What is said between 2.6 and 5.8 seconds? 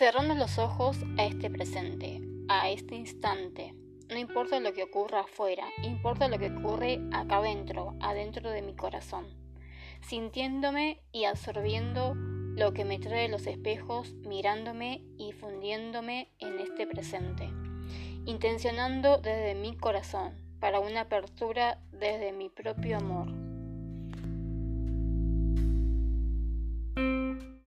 este instante. No importa lo que ocurra afuera,